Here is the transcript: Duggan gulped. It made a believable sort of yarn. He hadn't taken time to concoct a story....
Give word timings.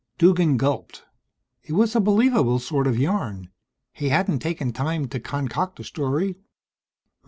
Duggan 0.17 0.57
gulped. 0.57 1.03
It 1.61 1.73
made 1.75 1.95
a 1.95 1.99
believable 1.99 2.57
sort 2.57 2.87
of 2.87 2.97
yarn. 2.97 3.51
He 3.93 4.09
hadn't 4.09 4.39
taken 4.39 4.73
time 4.73 5.07
to 5.09 5.19
concoct 5.19 5.79
a 5.79 5.83
story.... 5.83 6.37